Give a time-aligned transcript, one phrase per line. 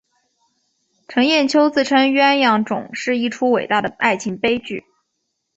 [1.07, 4.83] 程砚秋自称鸳鸯冢是一出伟大的爱情悲剧。